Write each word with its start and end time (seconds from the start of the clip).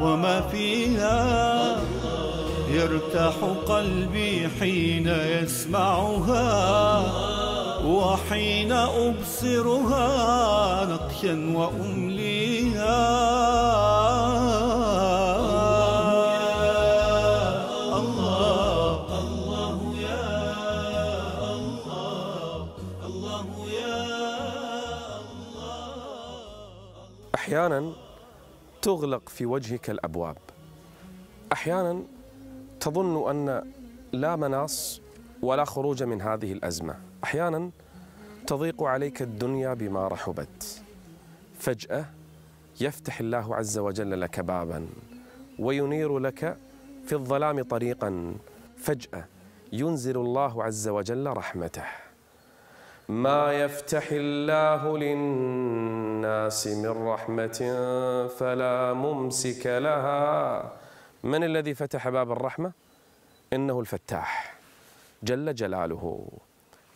وما 0.00 0.40
فيها. 0.40 1.76
يرتاح 2.70 3.34
قلبي 3.68 4.48
حين 4.60 5.08
يسمعها 5.08 7.02
وحين 7.86 8.72
أبصرها 8.72 10.08
نقشا 10.84 11.52
وأمليها. 11.54 13.06
الله 27.46 28.05
تغلق 28.86 29.28
في 29.28 29.46
وجهك 29.46 29.90
الأبواب. 29.90 30.36
أحيانا 31.52 32.02
تظن 32.80 33.30
أن 33.30 33.72
لا 34.12 34.36
مناص 34.36 35.00
ولا 35.42 35.64
خروج 35.64 36.02
من 36.02 36.22
هذه 36.22 36.52
الأزمة. 36.52 36.98
أحيانا 37.24 37.70
تضيق 38.46 38.82
عليك 38.82 39.22
الدنيا 39.22 39.74
بما 39.74 40.08
رحبت. 40.08 40.82
فجأة 41.58 42.04
يفتح 42.80 43.20
الله 43.20 43.56
عز 43.56 43.78
وجل 43.78 44.20
لك 44.20 44.40
بابا 44.40 44.86
وينير 45.58 46.18
لك 46.18 46.56
في 47.06 47.12
الظلام 47.12 47.62
طريقا. 47.62 48.34
فجأة 48.76 49.24
ينزل 49.72 50.16
الله 50.16 50.64
عز 50.64 50.88
وجل 50.88 51.26
رحمته. 51.36 52.05
ما 53.08 53.52
يفتح 53.52 54.08
الله 54.12 54.98
للناس 54.98 56.66
من 56.66 57.08
رحمة 57.08 57.58
فلا 58.38 58.92
ممسك 58.92 59.66
لها. 59.66 60.72
من 61.24 61.44
الذي 61.44 61.74
فتح 61.74 62.08
باب 62.08 62.32
الرحمة؟ 62.32 62.72
إنه 63.52 63.80
الفتاح. 63.80 64.58
جل 65.22 65.54
جلاله. 65.54 66.28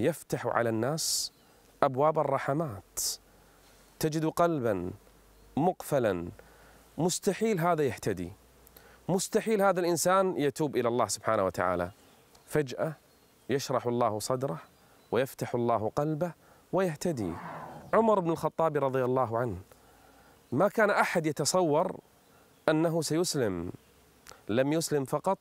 يفتح 0.00 0.46
على 0.46 0.68
الناس 0.68 1.32
أبواب 1.82 2.18
الرحمات. 2.18 3.00
تجد 3.98 4.26
قلبا 4.26 4.90
مقفلا. 5.56 6.28
مستحيل 6.98 7.60
هذا 7.60 7.82
يهتدي. 7.82 8.32
مستحيل 9.08 9.62
هذا 9.62 9.80
الإنسان 9.80 10.36
يتوب 10.36 10.76
إلى 10.76 10.88
الله 10.88 11.06
سبحانه 11.06 11.44
وتعالى. 11.44 11.90
فجأة 12.46 12.92
يشرح 13.50 13.86
الله 13.86 14.18
صدره. 14.18 14.58
ويفتح 15.10 15.54
الله 15.54 15.92
قلبه 15.96 16.32
ويهتدي. 16.72 17.32
عمر 17.94 18.20
بن 18.20 18.30
الخطاب 18.30 18.84
رضي 18.84 19.04
الله 19.04 19.38
عنه. 19.38 19.56
ما 20.52 20.68
كان 20.68 20.90
أحد 20.90 21.26
يتصور 21.26 21.96
أنه 22.68 23.02
سيسلم. 23.02 23.72
لم 24.48 24.72
يسلم 24.72 25.04
فقط 25.04 25.38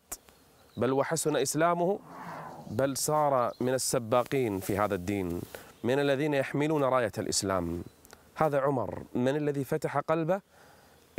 بل 0.78 0.94
وحسن 0.94 1.36
إسلامه 1.36 2.00
بل 2.72 2.98
صار 2.98 3.54
من 3.62 3.74
السباقين 3.74 4.60
في 4.60 4.78
هذا 4.78 4.96
الدين 4.96 5.42
من 5.84 6.00
الذين 6.00 6.34
يحملون 6.34 6.84
راية 6.84 7.12
الإسلام. 7.18 7.84
هذا 8.36 8.60
عمر 8.60 9.04
من 9.16 9.36
الذي 9.36 9.64
فتح 9.64 9.98
قلبه؟ 9.98 10.42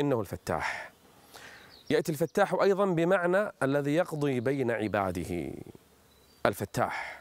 إنه 0.01 0.21
الفتاح. 0.21 0.93
يأتي 1.91 2.13
الفتاح 2.13 2.55
أيضا 2.55 2.87
بمعنى 2.87 3.53
الذي 3.63 3.95
يقضي 3.95 4.41
بين 4.41 4.71
عباده 4.71 5.51
الفتاح. 6.47 7.20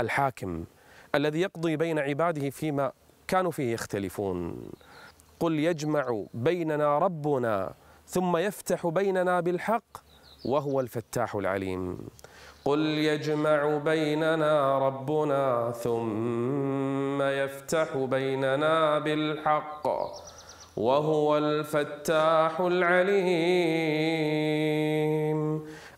الحاكم 0.00 0.64
الذي 1.14 1.40
يقضي 1.40 1.76
بين 1.76 1.98
عباده 1.98 2.50
فيما 2.50 2.92
كانوا 3.28 3.50
فيه 3.50 3.72
يختلفون. 3.74 4.70
قل 5.40 5.58
يجمع 5.58 6.24
بيننا 6.34 6.98
ربنا 6.98 7.74
ثم 8.06 8.36
يفتح 8.36 8.86
بيننا 8.86 9.40
بالحق 9.40 9.98
وهو 10.44 10.80
الفتاح 10.80 11.34
العليم. 11.34 11.98
قل 12.64 12.80
يجمع 12.80 13.78
بيننا 13.78 14.78
ربنا 14.78 15.70
ثم 15.70 17.22
يفتح 17.22 17.96
بيننا 17.96 18.98
بالحق 18.98 19.88
وهو 20.76 21.38
الفتاح 21.38 22.60
العليم. 22.60 23.98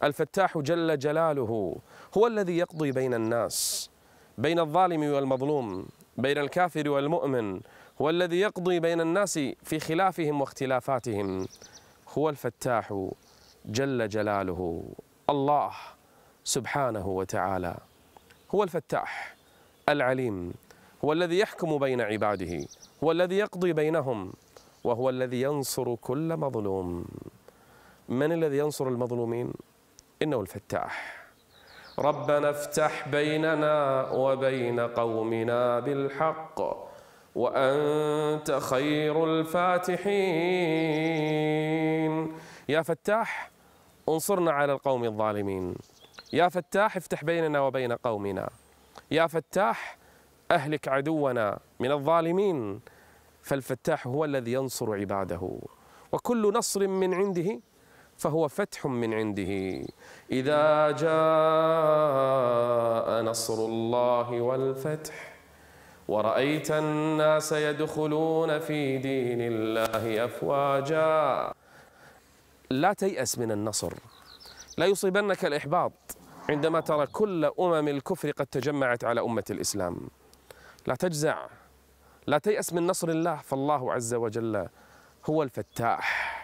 الفتاح 0.03 0.59
جل 0.59 0.99
جلاله 0.99 1.77
هو 2.17 2.27
الذي 2.27 2.59
يقضي 2.59 2.93
بين 2.93 3.15
الناس 3.15 3.91
بين 4.39 4.59
الظالم 4.59 5.03
والمظلوم 5.03 5.87
بين 6.17 6.39
الكافر 6.39 6.89
والمؤمن 6.89 7.61
هو 8.01 8.11
الذي 8.11 8.41
يقضي 8.41 8.81
بين 8.81 9.01
الناس 9.01 9.39
في 9.63 9.81
خلافهم 9.81 10.41
واختلافاتهم. 10.41 11.47
هو 12.19 12.29
الفتاح 12.29 13.09
جل 13.65 14.09
جلاله 14.09 14.83
الله 15.31 15.73
سبحانه 16.45 17.09
وتعالى. 17.09 17.77
هو 18.55 18.63
الفتاح 18.63 19.37
العليم 19.89 20.53
هو 21.05 21.13
الذي 21.13 21.39
يحكم 21.39 21.79
بين 21.79 22.01
عباده 22.01 22.67
هو 23.05 23.13
الذي 23.13 23.37
يقضي 23.37 23.73
بينهم 23.73 24.33
وهو 24.85 25.11
الذي 25.11 25.43
ينصر 25.43 25.95
كل 25.95 26.37
مظلوم. 26.37 27.05
من 28.09 28.33
الذي 28.33 28.59
ينصر 28.59 28.89
المظلومين؟ 28.89 29.53
إنه 30.23 30.41
الفتاح. 30.41 31.20
ربنا 32.01 32.51
افتح 32.51 33.09
بيننا 33.09 34.11
وبين 34.11 34.81
قومنا 34.81 35.81
بالحق 35.81 36.61
وأنت 37.35 38.59
خير 38.61 39.25
الفاتحين. 39.25 40.09
يا 42.69 42.83
فتاح 42.83 43.51
انصرنا 44.09 44.51
على 44.53 44.73
القوم 44.73 45.05
الظالمين. 45.05 45.75
يا 46.33 46.49
فتاح 46.49 46.97
افتح 46.97 47.25
بيننا 47.25 47.61
وبين 47.61 47.93
قومنا. 47.93 48.51
يا 49.11 49.27
فتاح 49.27 49.99
أهلك 50.51 50.89
عدونا 50.89 51.59
من 51.81 51.93
الظالمين. 51.93 52.81
فالفتاح 53.43 54.07
هو 54.07 54.25
الذي 54.25 54.53
ينصر 54.53 54.95
عباده. 54.95 55.59
وكل 56.13 56.53
نصر 56.55 56.89
من 56.89 57.15
عنده 57.15 57.61
فهو 58.21 58.49
فتح 58.49 58.87
من 58.87 59.15
عنده. 59.15 59.87
إذا 60.31 60.91
جاء 60.91 61.11
نصر 63.23 63.55
الله 63.55 64.41
والفتح 64.41 65.35
ورأيت 66.09 66.71
الناس 66.71 67.53
يدخلون 67.53 68.59
في 68.59 68.99
دين 68.99 69.41
الله 69.41 70.25
أفواجا. 70.25 71.53
لا 72.71 72.93
تيأس 72.93 73.39
من 73.39 73.53
النصر 73.53 73.93
لا 74.79 74.87
يصيبنك 74.87 75.45
الإحباط 75.45 75.93
عندما 76.49 76.81
ترى 76.81 77.07
كل 77.07 77.45
أمم 77.45 77.89
الكفر 77.89 78.31
قد 78.31 78.47
تجمعت 78.47 79.05
على 79.05 79.21
أمة 79.21 79.45
الإسلام. 79.51 80.11
لا 80.87 80.95
تجزع 80.95 81.47
لا 82.27 82.39
تيأس 82.39 82.73
من 82.73 82.87
نصر 82.87 83.09
الله 83.09 83.37
فالله 83.37 83.93
عز 83.93 84.15
وجل 84.15 84.69
هو 85.27 85.43
الفتاح. 85.43 86.40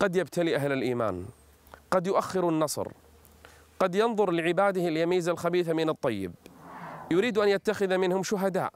قد 0.00 0.16
يبتلي 0.16 0.56
أهل 0.56 0.72
الإيمان 0.72 1.26
قد 1.90 2.06
يؤخر 2.06 2.48
النصر 2.48 2.88
قد 3.80 3.94
ينظر 3.94 4.30
لعباده 4.30 4.88
ليميز 4.88 5.28
الخبيث 5.28 5.68
من 5.68 5.88
الطيب 5.88 6.34
يريد 7.10 7.38
أن 7.38 7.48
يتخذ 7.48 7.96
منهم 7.96 8.22
شهداء. 8.22 8.72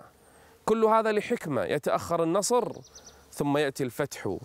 كل 0.64 0.84
هذا 0.84 1.12
لحكمة 1.12 1.62
يتأخر 1.62 2.22
النصر 2.22 2.72
ثم 3.32 3.56
يأتي 3.56 3.84
الفتح 3.84 4.36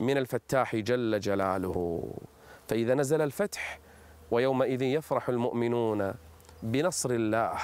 من 0.00 0.18
الفتاح 0.18 0.76
جل 0.76 1.20
جلاله. 1.20 2.04
فإذا 2.68 2.94
نزل 2.94 3.22
الفتح 3.22 3.78
ويومئذ 4.30 4.82
يفرح 4.82 5.28
المؤمنون 5.28 6.14
بنصر 6.62 7.10
الله 7.10 7.58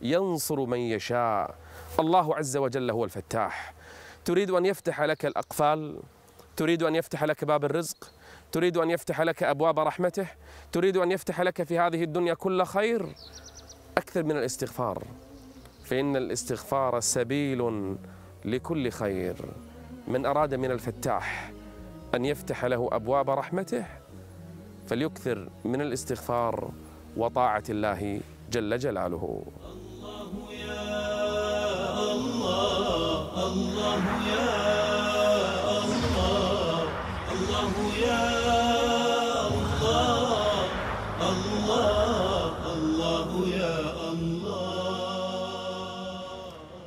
ينصر 0.00 0.64
من 0.64 0.78
يشاء. 0.78 1.54
الله 2.00 2.36
عز 2.36 2.56
وجل 2.56 2.90
هو 2.90 3.04
الفتاح. 3.04 3.74
تريد 4.24 4.50
أن 4.50 4.66
يفتح 4.66 5.02
لك 5.02 5.26
الأقفال؟ 5.26 6.00
تريد 6.56 6.82
أن 6.82 6.94
يفتح 6.94 7.24
لك 7.24 7.44
باب 7.44 7.64
الرزق 7.64 8.10
تريد 8.52 8.76
أن 8.76 8.90
يفتح 8.90 9.20
لك 9.20 9.42
أبواب 9.42 9.78
رحمته 9.78 10.26
تريد 10.72 10.96
أن 10.96 11.12
يفتح 11.12 11.40
لك 11.40 11.62
في 11.62 11.78
هذه 11.78 12.04
الدنيا 12.04 12.34
كل 12.34 12.64
خير 12.64 13.14
أكثر 13.98 14.22
من 14.22 14.36
الاستغفار. 14.36 15.04
فإن 15.84 16.16
الاستغفار 16.16 17.00
سبيل 17.00 17.96
لكل 18.44 18.90
خير. 18.90 19.36
من 20.08 20.26
أراد 20.26 20.54
من 20.54 20.70
الفتاح 20.70 21.52
أن 22.14 22.24
يفتح 22.24 22.64
له 22.64 22.88
أبواب 22.92 23.30
رحمته 23.30 23.86
فليكثر 24.86 25.48
من 25.64 25.80
الاستغفار 25.80 26.70
وطاعة 27.16 27.64
الله 27.68 28.20
جل 28.52 28.78
جلاله. 28.78 29.44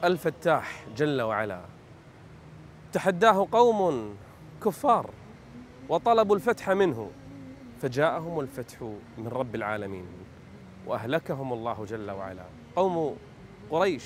الفتاح 0.04 0.86
جل 0.98 1.22
وعلا. 1.22 1.62
تحداه 2.94 3.48
قوم 3.52 4.16
كفار 4.66 5.10
وطلبوا 5.90 6.36
الفتح 6.36 6.70
منه 6.70 7.12
فجاءهم 7.82 8.40
الفتح 8.40 8.82
من 9.18 9.28
رب 9.28 9.56
العالمين 9.56 10.06
وأهلكهم 10.88 11.54
الله 11.54 11.86
جل 11.86 12.12
وعلا. 12.12 12.46
قوم 12.76 13.18
قريش 13.70 14.04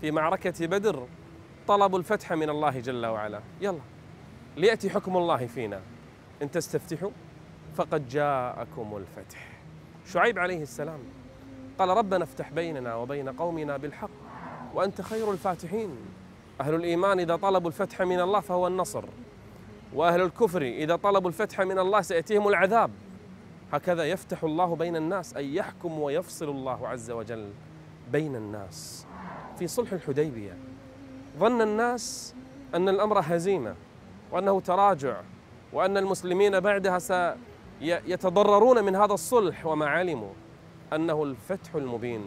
في 0.00 0.10
معركة 0.10 0.66
بدر 0.66 1.06
طلبوا 1.68 1.98
الفتح 1.98 2.32
من 2.32 2.50
الله 2.50 2.80
جل 2.80 3.06
وعلا. 3.06 3.40
يلا 3.60 3.80
ليأتي 4.56 4.90
حكم 4.90 5.16
الله 5.16 5.46
فينا. 5.46 5.80
إن 6.42 6.50
تستفتحوا 6.50 7.10
فقد 7.76 8.08
جاءكم 8.08 8.96
الفتح. 8.96 9.48
شعيب 10.06 10.38
عليه 10.38 10.62
السلام 10.62 10.98
قال 11.78 11.88
ربنا 11.88 12.24
افتح 12.24 12.50
بيننا 12.50 12.94
وبين 12.94 13.28
قومنا 13.28 13.76
بالحق 13.76 14.10
وأنت 14.74 15.00
خير 15.00 15.32
الفاتحين. 15.32 15.96
أهل 16.60 16.74
الإيمان 16.74 17.20
إذا 17.20 17.36
طلبوا 17.36 17.68
الفتح 17.68 18.02
من 18.02 18.20
الله 18.20 18.40
فهو 18.40 18.66
النصر 18.66 19.04
وأهل 19.94 20.20
الكفر 20.20 20.62
إذا 20.62 20.96
طلبوا 20.96 21.28
الفتح 21.28 21.60
من 21.60 21.78
الله 21.78 22.00
سيأتيهم 22.00 22.48
العذاب. 22.48 22.90
هكذا 23.72 24.04
يفتح 24.04 24.44
الله 24.44 24.76
بين 24.76 24.96
الناس 24.96 25.36
أي 25.36 25.54
يحكم 25.54 25.98
ويفصل 25.98 26.48
الله 26.48 26.88
عز 26.88 27.10
وجل 27.10 27.50
بين 28.12 28.36
الناس. 28.36 29.06
في 29.58 29.66
صلح 29.66 29.92
الحديبية 29.92 30.56
ظن 31.38 31.62
الناس 31.62 32.34
أن 32.74 32.88
الأمر 32.88 33.20
هزيمة 33.20 33.74
وأنه 34.32 34.60
تراجع 34.60 35.20
وأن 35.72 35.96
المسلمين 35.96 36.60
بعدها 36.60 36.98
سيتضررون 36.98 38.84
من 38.84 38.96
هذا 38.96 39.14
الصلح 39.14 39.66
وما 39.66 39.86
علموا 39.86 40.32
أنه 40.92 41.22
الفتح 41.22 41.74
المبين 41.74 42.20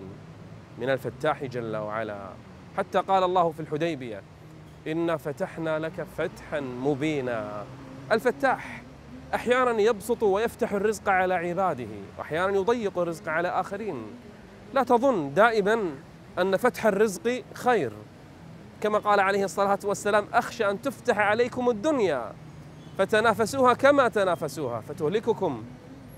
من 0.78 0.90
الفتاح 0.90 1.44
جل 1.44 1.76
وعلا. 1.76 2.30
حتى 2.78 3.00
قال 3.00 3.24
الله 3.24 3.52
في 3.52 3.60
الحديبية 3.60 4.22
إنا 4.88 5.18
فتحنا 5.18 5.80
لك 5.80 6.08
فتحا 6.18 6.60
مبينا. 6.60 7.66
الفتاح 8.12 8.82
أحيانا 9.36 9.82
يبسط 9.82 10.24
ويفتح 10.24 10.72
الرزق 10.72 11.10
على 11.10 11.34
عباده 11.34 11.88
واحيانا 12.18 12.56
يضيق 12.56 12.98
الرزق 12.98 13.30
على 13.30 13.48
آخرين. 13.48 14.04
لا 14.74 14.84
تظن 14.84 15.34
دائما 15.34 15.92
أن 16.40 16.58
فتح 16.58 16.86
الرزق 16.86 17.44
خير. 17.54 17.92
كما 18.82 18.98
قال 18.98 19.20
عليه 19.20 19.44
الصلاة 19.44 19.80
والسلام 19.84 20.28
أخشى 20.34 20.70
أن 20.70 20.82
تفتح 20.82 21.18
عليكم 21.18 21.70
الدنيا. 21.70 22.34
فتنافسوها 22.98 23.74
كما 23.74 24.08
تنافسوها 24.08 24.82
فتهلككم 24.82 25.64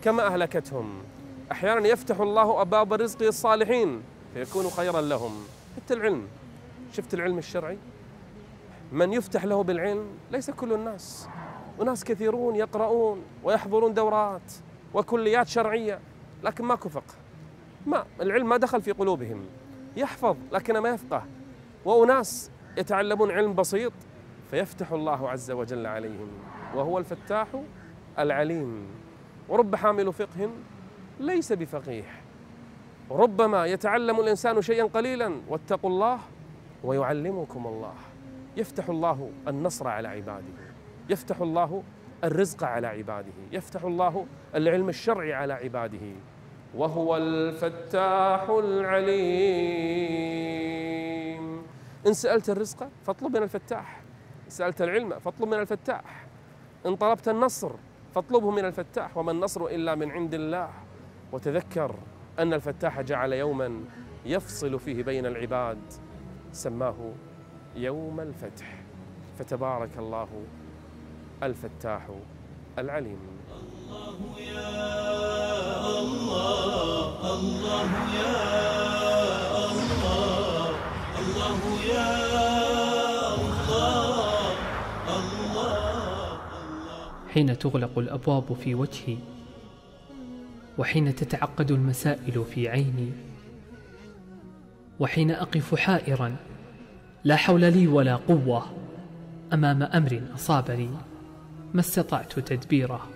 كما 0.04 0.28
أهلكتهم. 0.28 1.04
أحيانا 1.52 1.88
يفتح 1.88 2.20
الله 2.20 2.62
أبواب 2.62 2.94
الرزق 2.94 3.24
للصالحين 3.24 4.02
فيكون 4.34 4.70
خيرا 4.70 5.02
لهم. 5.02 5.44
حتى 5.76 5.94
العلم. 5.94 6.28
شفت 6.94 7.14
العلم 7.14 7.38
الشرعي؟ 7.38 7.78
من 8.92 9.14
يفتح 9.14 9.46
له 9.46 9.64
بالعلم 9.64 10.06
ليس 10.32 10.50
كل 10.52 10.74
الناس. 10.74 11.28
وناس 11.80 12.04
كثيرون 12.04 12.56
يقرؤون 12.56 13.22
ويحضرون 13.44 13.94
دورات 13.94 14.54
وكليات 14.94 15.48
شرعية 15.48 16.00
لكن 16.44 16.66
ماكو 16.66 16.90
فقه. 16.90 17.14
ما 17.86 18.06
العلم 18.22 18.50
ما 18.50 18.58
دخل 18.58 18.82
في 18.82 18.92
قلوبهم. 18.92 19.46
يحفظ 19.98 20.36
لكن 20.52 20.78
ما 20.78 20.90
يفقه. 20.90 21.26
وأناس 21.86 22.52
يتعلمون 22.78 23.32
علم 23.32 23.56
بسيط 23.56 23.94
فيفتح 24.52 24.92
الله 24.92 25.30
عز 25.30 25.52
وجل 25.52 25.86
عليهم. 25.86 26.28
وهو 26.76 26.98
الفتاح 26.98 27.48
العليم. 28.20 28.88
ورب 29.50 29.76
حامل 29.76 30.14
فقه 30.14 30.50
ليس 31.20 31.54
بفقيه. 31.54 32.04
ربما 33.12 33.66
يتعلم 33.66 34.20
الإنسان 34.20 34.62
شيئا 34.62 34.84
قليلا 34.84 35.42
واتقوا 35.48 35.90
الله 35.90 36.20
ويعلمكم 36.84 37.68
الله. 37.68 37.94
يفتح 38.58 38.90
الله 38.90 39.32
النصر 39.48 39.88
على 39.88 40.08
عباده. 40.08 40.54
يفتح 41.10 41.42
الله 41.42 41.84
الرزق 42.24 42.64
على 42.64 42.88
عباده. 42.88 43.34
يفتح 43.52 43.84
الله 43.84 44.26
العلم 44.56 44.90
الشرعي 44.90 45.34
على 45.34 45.54
عباده. 45.54 46.14
وهو 46.76 47.18
الفتاح 47.18 48.50
العليم. 48.50 49.16
إن 52.08 52.14
سألت 52.14 52.50
الرزق 52.50 52.90
فاطلب 53.06 53.38
من 53.38 53.44
الفتاح. 53.44 54.02
إن 54.46 54.50
سألت 54.50 54.82
العلم 54.82 55.20
فاطلب 55.20 55.48
من 55.48 55.60
الفتاح. 55.60 56.26
إن 56.86 56.96
طلبت 56.96 57.28
النصر 57.28 57.72
فاطلبه 58.16 58.52
من 58.52 58.66
الفتاح 58.66 59.18
وما 59.18 59.32
النصر 59.32 59.66
إلا 59.66 59.96
من 59.96 60.12
عند 60.12 60.34
الله. 60.34 60.70
وتذكر 61.32 61.96
أن 62.40 62.54
الفتاح 62.54 63.02
جعل 63.02 63.34
يوما 63.34 63.84
يفصل 64.26 64.80
فيه 64.80 65.04
بين 65.04 65.26
العباد 65.26 65.78
سماه 66.52 66.96
يوم 67.76 68.20
الفتح. 68.20 68.84
فتبارك 69.40 69.98
الله 69.98 70.28
الفتاح 71.44 72.10
العليم. 72.80 73.20
الله 73.52 74.40
يا 74.40 74.80
الله 76.00 77.34
الله 77.34 77.90
يا 78.16 78.36
الله 79.72 80.70
الله 81.20 81.60
يا 81.94 82.85
حين 87.36 87.60
تغلق 87.60 88.00
الأبواب 88.00 88.54
في 88.54 88.76
وجهي 88.76 89.18
وحين 90.78 91.16
تتعقد 91.16 91.72
المسائل 91.72 92.46
في 92.46 92.70
عيني 92.70 93.12
وحين 95.00 95.32
أقف 95.32 95.76
حائرا 95.76 96.36
لا 97.24 97.36
حول 97.36 97.62
لي 97.62 97.88
ولا 97.88 98.16
قوة 98.16 98.66
أمام 99.54 99.84
أمر 99.84 100.22
أصابني 100.36 100.90
ما 101.74 101.80
استطعت 101.80 102.40
تدبيره 102.40 103.08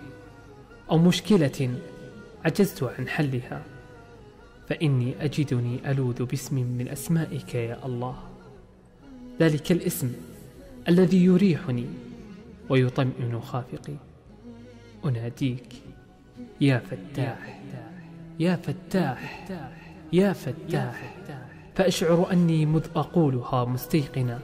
أو 0.90 0.98
مشكلة 0.98 1.74
عجزت 2.44 2.82
عن 2.82 3.08
حلها 3.08 3.62
فإني 4.68 5.24
أجدني 5.24 5.90
ألوذ 5.90 6.24
باسم 6.24 6.54
من 6.56 6.88
أسمائك 6.88 7.54
يا 7.54 7.86
الله. 7.86 8.16
ذلك 9.40 9.72
الاسم 9.72 10.12
الذي 10.88 11.24
يريحني 11.24 11.86
ويطمئن 12.68 13.40
خافقي. 13.40 14.09
أناديك 15.04 15.74
يا 16.60 16.78
فتاح 16.90 17.60
يا 18.40 18.56
فتاح 18.56 19.46
يا 20.12 20.32
فتاح 20.32 21.14
فأشعر 21.74 22.32
أني 22.32 22.66
مذ 22.66 22.86
أقولها 22.96 23.64
مستيقنا 23.64 24.38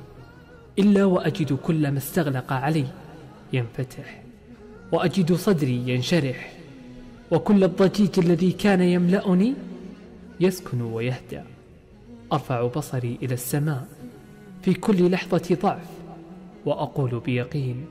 إلا 0.78 1.04
وأجد 1.04 1.52
كل 1.52 1.90
ما 1.90 1.98
استغلق 1.98 2.52
علي 2.52 2.86
ينفتح 3.52 4.22
وأجد 4.92 5.32
صدري 5.32 5.88
ينشرح 5.88 6.52
وكل 7.30 7.64
الضجيج 7.64 8.18
الذي 8.18 8.52
كان 8.52 8.80
يملأني 8.80 9.54
يسكن 10.40 10.80
ويهدأ 10.80 11.44
أرفع 12.32 12.66
بصري 12.66 13.18
إلى 13.22 13.34
السماء 13.34 13.86
في 14.62 14.74
كل 14.74 15.10
لحظة 15.10 15.58
ضعف 15.62 15.86
وأقول 16.66 17.20
بيقين 17.20 17.86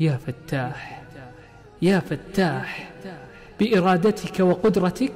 يا 0.00 0.16
فتاح 0.16 0.99
يا 1.82 2.00
فتاح 2.00 2.90
بإرادتك 3.60 4.40
وقدرتك 4.40 5.12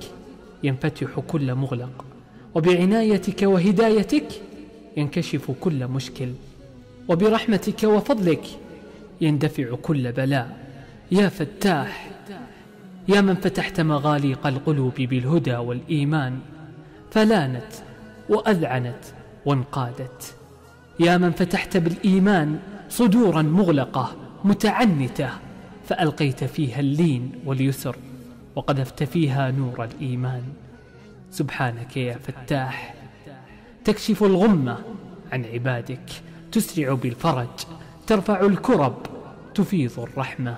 ينفتح 0.62 1.20
كل 1.28 1.54
مغلق 1.54 2.04
وبعنايتك 2.54 3.42
وهدايتك 3.42 4.26
ينكشف 4.96 5.50
كل 5.60 5.86
مشكل 5.86 6.32
وبرحمتك 7.08 7.84
وفضلك 7.84 8.44
يندفع 9.20 9.74
كل 9.82 10.12
بلاء. 10.12 10.56
يا 11.12 11.28
فتاح 11.28 12.10
يا 13.08 13.20
من 13.20 13.34
فتحت 13.34 13.80
مغاليق 13.80 14.46
القلوب 14.46 14.94
بالهدى 14.94 15.56
والإيمان 15.56 16.38
فلانت 17.10 17.72
وأذعنت 18.28 19.04
وانقادت. 19.46 20.34
يا 21.00 21.16
من 21.16 21.30
فتحت 21.30 21.76
بالإيمان 21.76 22.58
صدورا 22.88 23.42
مغلقة 23.42 24.16
متعنتة 24.44 25.30
فألقيت 25.88 26.44
فيها 26.44 26.80
اللين 26.80 27.32
واليسر 27.46 27.96
وقذفت 28.56 29.02
فيها 29.02 29.50
نور 29.50 29.84
الإيمان. 29.84 30.42
سبحانك 31.30 31.96
يا 31.96 32.18
فتاح 32.18 32.94
تكشف 33.84 34.22
الغمة 34.22 34.78
عن 35.32 35.44
عبادك 35.44 36.10
تسرع 36.52 36.94
بالفرج 36.94 37.48
ترفع 38.06 38.40
الكرب 38.40 38.96
تفيض 39.54 40.00
الرحمة. 40.00 40.56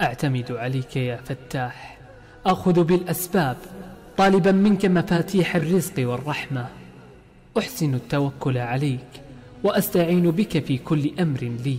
أعتمد 0.00 0.52
عليك 0.52 0.96
يا 0.96 1.16
فتاح 1.16 1.98
أخذ 2.46 2.84
بالأسباب 2.84 3.56
طالبا 4.16 4.52
منك 4.52 4.86
مفاتيح 4.86 5.56
الرزق 5.56 6.08
والرحمة. 6.08 6.68
أحسن 7.58 7.94
التوكل 7.94 8.58
عليك 8.58 9.22
وأستعين 9.64 10.30
بك 10.30 10.64
في 10.64 10.78
كل 10.78 11.10
أمر 11.20 11.40
لي. 11.64 11.78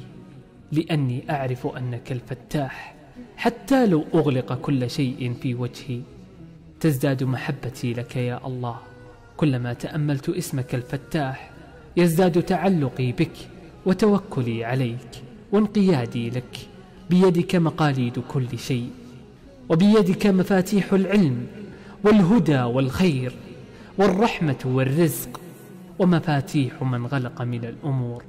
لأني 0.71 1.23
أعرف 1.29 1.67
أنك 1.67 2.11
الفتاح 2.11 2.95
حتى 3.37 3.85
لو 3.85 4.05
أغلق 4.13 4.53
كل 4.53 4.89
شيء 4.89 5.33
في 5.41 5.55
وجهي. 5.55 6.01
تزداد 6.79 7.23
محبتي 7.23 7.93
لك 7.93 8.15
يا 8.15 8.47
الله. 8.47 8.77
كلما 9.37 9.73
تأملت 9.73 10.29
اسمك 10.29 10.75
الفتاح 10.75 11.51
يزداد 11.97 12.43
تعلقي 12.43 13.11
بك 13.11 13.37
وتوكلي 13.85 14.65
عليك 14.65 15.23
وانقيادي 15.51 16.29
لك. 16.29 16.57
بيدك 17.09 17.55
مقاليد 17.55 18.19
كل 18.19 18.59
شيء 18.59 18.89
وبيدك 19.69 20.27
مفاتيح 20.27 20.93
العلم 20.93 21.47
والهدى 22.03 22.61
والخير 22.61 23.33
والرحمة 23.97 24.57
والرزق 24.65 25.41
ومفاتيح 25.99 26.83
من 26.83 27.05
غلق 27.05 27.41
من 27.41 27.65
الأمور. 27.65 28.23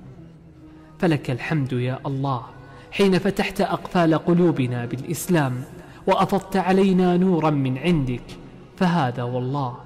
فلك 0.99 1.31
الحمد 1.31 1.73
يا 1.73 1.99
الله 2.07 2.47
حين 2.91 3.19
فتحت 3.19 3.61
أقفال 3.61 4.15
قلوبنا 4.15 4.85
بالإسلام 4.85 5.65
وأفضت 6.07 6.57
علينا 6.57 7.17
نورا 7.17 7.51
من 7.51 7.79
عندك 7.79 8.39
فهذا 8.77 9.23
والله 9.23 9.77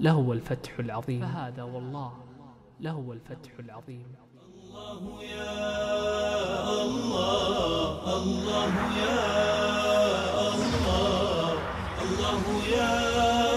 لهو 0.00 0.32
الفتح 0.32 0.78
العظيم. 0.78 1.20
فهذا 1.20 1.62
والله 1.62 2.12
لهو 2.80 3.12
الفتح 3.12 3.50
العظيم. 3.58 4.06
الله 4.58 5.22
يا 5.22 6.82
الله 6.82 8.16
الله 8.16 8.72
يا 8.98 9.20
الله 10.54 11.52
الله 12.02 12.42
يا 12.76 13.47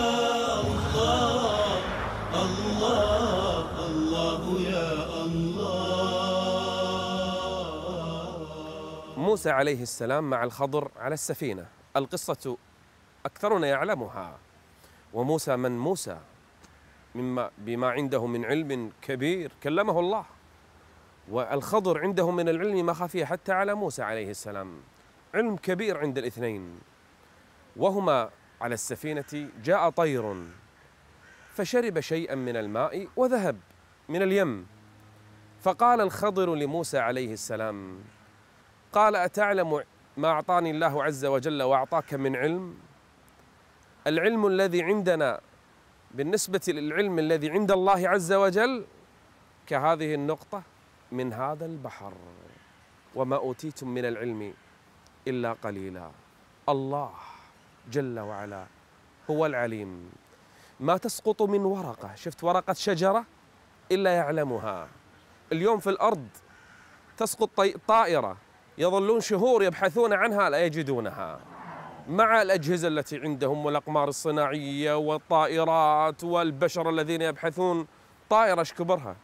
موسى 9.31 9.49
عليه 9.49 9.81
السلام 9.81 10.29
مع 10.29 10.43
الخضر 10.43 10.91
على 10.99 11.13
السفينة. 11.13 11.65
القصة 11.95 12.57
أكثرنا 13.25 13.67
يعلمها. 13.67 14.37
وموسى 15.13 15.55
من 15.55 15.79
موسى؟ 15.79 16.17
مما 17.15 17.51
بما 17.57 17.89
عنده 17.89 18.27
من 18.27 18.45
علم 18.45 18.91
كبير 19.01 19.51
كلمه 19.63 19.99
الله. 19.99 20.25
والخضر 21.29 22.01
عنده 22.01 22.31
من 22.31 22.49
العلم 22.49 22.85
ما 22.85 22.93
خفي 22.93 23.25
حتى 23.25 23.51
على 23.51 23.73
موسى 23.73 24.03
عليه 24.03 24.29
السلام. 24.29 24.79
علم 25.33 25.55
كبير 25.55 25.97
عند 25.97 26.17
الاثنين. 26.17 26.79
وهما 27.75 28.29
على 28.61 28.73
السفينة 28.73 29.49
جاء 29.63 29.89
طير. 29.89 30.43
فشرب 31.53 31.99
شيئا 31.99 32.35
من 32.35 32.57
الماء 32.57 33.07
وذهب 33.15 33.57
من 34.09 34.21
اليم. 34.21 34.67
فقال 35.61 36.01
الخضر 36.01 36.55
لموسى 36.55 36.99
عليه 36.99 37.33
السلام 37.33 37.99
قال 38.93 39.15
أتعلم 39.15 39.83
ما 40.17 40.27
أعطاني 40.27 40.71
الله 40.71 41.03
عز 41.03 41.25
وجل 41.25 41.63
وأعطاك 41.63 42.13
من 42.13 42.35
علم؟ 42.35 42.77
العلم 44.07 44.47
الذي 44.47 44.83
عندنا 44.83 45.41
بالنسبة 46.11 46.61
للعلم 46.67 47.19
الذي 47.19 47.49
عند 47.49 47.71
الله 47.71 48.09
عز 48.09 48.33
وجل 48.33 48.85
كهذه 49.67 50.13
النقطة 50.13 50.63
من 51.11 51.33
هذا 51.33 51.65
البحر. 51.65 52.13
وما 53.15 53.35
أوتيتم 53.35 53.87
من 53.87 54.05
العلم 54.05 54.53
إلا 55.27 55.53
قليلا. 55.53 56.11
الله 56.69 57.11
جل 57.91 58.19
وعلا 58.19 58.65
هو 59.29 59.45
العليم. 59.45 60.11
ما 60.79 60.97
تسقط 60.97 61.41
من 61.41 61.65
ورقة. 61.65 62.15
شفت 62.15 62.43
ورقة 62.43 62.73
شجرة؟ 62.73 63.25
إلا 63.91 64.15
يعلمها. 64.15 64.87
اليوم 65.51 65.79
في 65.79 65.89
الأرض 65.89 66.27
تسقط 67.17 67.61
طائرة. 67.87 68.37
يظلون 68.77 69.19
شهور 69.19 69.63
يبحثون 69.63 70.13
عنها 70.13 70.49
لا 70.49 70.65
يجدونها. 70.65 71.39
مع 72.09 72.41
الأجهزة 72.41 72.87
التي 72.87 73.17
عندهم 73.17 73.65
والأقمار 73.65 74.07
الصناعية 74.07 74.97
والطائرات 74.97 76.23
والبشر 76.23 76.89
الذين 76.89 77.21
يبحثون 77.21 77.87
طائرة 78.29 78.59
إيش 78.59 78.73
كبرها؟ 78.73 79.15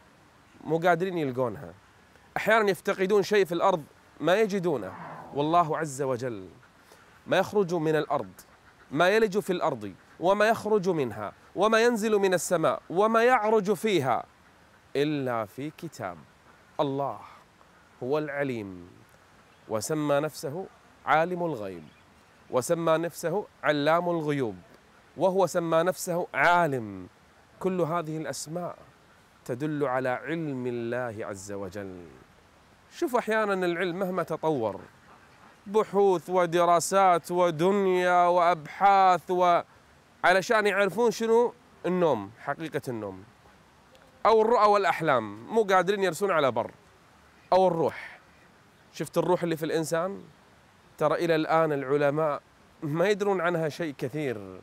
مو 0.64 0.78
قادرين 0.78 1.18
يلقونها. 1.18 1.74
أحيانا 2.36 2.70
يفتقدون 2.70 3.22
شيء 3.22 3.44
في 3.44 3.52
الأرض 3.52 3.84
ما 4.20 4.40
يجدونه. 4.40 4.92
والله 5.34 5.78
عز 5.78 6.02
وجل 6.02 6.48
ما 7.26 7.38
يخرج 7.38 7.74
من 7.74 7.96
الأرض 7.96 8.30
ما 8.90 9.08
يلج 9.08 9.38
في 9.38 9.52
الأرض 9.52 9.92
وما 10.20 10.48
يخرج 10.48 10.88
منها 10.88 11.32
وما 11.56 11.80
ينزل 11.82 12.18
من 12.18 12.34
السماء 12.34 12.82
وما 12.90 13.24
يعرج 13.24 13.72
فيها 13.72 14.24
إلا 14.96 15.44
في 15.44 15.70
كتاب 15.70 16.16
الله 16.80 17.18
هو 18.02 18.18
العليم. 18.18 18.97
وسمى 19.68 20.20
نفسه 20.20 20.66
عالم 21.06 21.44
الغيب 21.44 21.84
وسمى 22.50 22.98
نفسه 22.98 23.46
علام 23.62 24.08
الغيوب 24.08 24.56
وهو 25.16 25.46
سمى 25.46 25.82
نفسه 25.82 26.26
عالم. 26.34 27.06
كل 27.60 27.80
هذه 27.80 28.16
الأسماء 28.16 28.76
تدل 29.44 29.84
على 29.84 30.08
علم 30.08 30.66
الله 30.66 31.26
عز 31.26 31.52
وجل. 31.52 32.06
شوف 32.92 33.16
أحيانا 33.16 33.66
العلم 33.66 33.98
مهما 33.98 34.22
تطور 34.22 34.80
بحوث 35.66 36.30
ودراسات 36.30 37.30
ودنيا 37.30 38.26
وأبحاث 38.26 39.30
و 39.30 39.60
علشان 40.24 40.66
يعرفون 40.66 41.10
شنو؟ 41.10 41.52
النوم 41.86 42.30
حقيقة 42.40 42.82
النوم. 42.88 43.24
أو 44.26 44.42
الرؤى 44.42 44.68
والأحلام 44.68 45.46
مو 45.46 45.62
قادرين 45.62 46.02
يرسون 46.02 46.30
على 46.30 46.52
بر. 46.52 46.70
أو 47.52 47.68
الروح. 47.68 48.17
شفت 48.98 49.18
الروح 49.18 49.42
اللي 49.42 49.56
في 49.56 49.64
الإنسان؟ 49.64 50.22
ترى 50.98 51.14
إلى 51.14 51.34
الآن 51.34 51.72
العلماء 51.72 52.42
ما 52.82 53.08
يدرون 53.08 53.40
عنها 53.40 53.68
شيء 53.68 53.94
كثير. 53.98 54.60